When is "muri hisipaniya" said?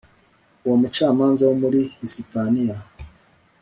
1.61-2.77